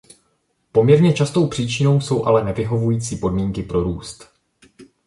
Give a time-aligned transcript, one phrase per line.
[0.71, 4.29] Poměrně často příčinou jsou ale nevyhovující podmínky pro růst.